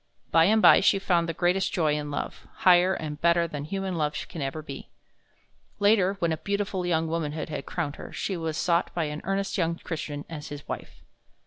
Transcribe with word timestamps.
By 0.31 0.45
and 0.45 0.63
by 0.63 0.79
she 0.79 0.97
found 0.97 1.29
the 1.29 1.31
greatest 1.33 1.71
joy 1.71 1.93
in 1.93 2.09
love, 2.09 2.47
higher 2.65 2.95
and 2.95 3.21
better 3.21 3.47
than 3.47 3.65
human 3.65 3.95
love 3.95 4.15
can 4.29 4.41
ever 4.41 4.63
be. 4.63 4.89
Later, 5.77 6.15
when 6.17 6.31
a 6.31 6.37
beautiful 6.37 6.87
young 6.87 7.07
womanhood 7.07 7.49
had 7.49 7.67
crowned 7.67 7.97
her, 7.97 8.11
she 8.11 8.35
was 8.35 8.57
sought 8.57 8.91
by 8.95 9.03
an 9.03 9.21
earnest 9.25 9.59
young 9.59 9.75
Christian 9.75 10.25
as 10.27 10.47
his 10.49 10.67
wife. 10.67 11.03